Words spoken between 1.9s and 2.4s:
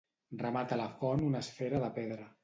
pedra.